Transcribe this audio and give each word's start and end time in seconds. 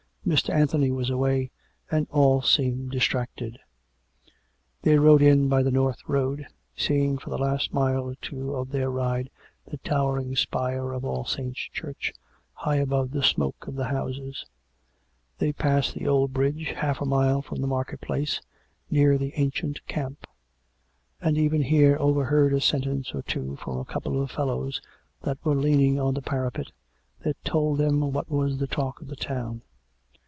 Mr. 0.23 0.53
Anthony 0.53 0.91
was 0.91 1.09
away, 1.09 1.49
and 1.89 2.07
all 2.11 2.43
seemed 2.43 2.91
distracted. 2.91 3.57
They 4.83 4.99
rode 4.99 5.23
in 5.23 5.49
by 5.49 5.63
the 5.63 5.71
North 5.71 6.07
road, 6.07 6.45
seeing 6.77 7.17
for 7.17 7.31
the 7.31 7.39
last 7.39 7.73
mile 7.73 8.03
or 8.07 8.13
two 8.21 8.53
of 8.55 8.69
their 8.69 8.91
ride 8.91 9.31
the 9.65 9.77
towering 9.77 10.35
spire 10.35 10.93
of 10.93 11.03
All 11.03 11.25
Saints' 11.25 11.59
Church 11.59 12.13
high 12.53 12.75
above 12.75 13.09
the 13.11 13.23
smoke 13.23 13.65
of 13.67 13.73
the 13.75 13.87
houses; 13.87 14.45
they 15.39 15.51
passed 15.51 15.95
the 15.95 16.07
old 16.07 16.31
bridge 16.33 16.67
half 16.77 17.01
a 17.01 17.05
mile 17.05 17.41
from 17.41 17.59
the 17.59 17.67
market 17.67 17.99
place, 17.99 18.39
near 18.91 19.17
the 19.17 19.33
ancient 19.37 19.85
camp; 19.87 20.27
and 21.19 21.35
even 21.35 21.63
here 21.63 21.97
overheard 21.99 22.53
a 22.53 22.61
sentence 22.61 23.11
or 23.15 23.23
two 23.23 23.55
from 23.55 23.79
a 23.79 23.85
couple 23.85 24.21
of 24.21 24.29
fellows 24.29 24.81
that 25.23 25.43
were 25.43 25.55
leaning 25.55 25.99
on 25.99 26.13
the 26.13 26.21
i:)arapet, 26.27 26.69
that 27.21 27.43
told 27.43 27.79
them 27.79 28.13
what 28.13 28.29
was 28.29 28.59
the 28.59 28.67
talk 28.67 29.01
of 29.01 29.07
the 29.07 29.15
town. 29.15 29.63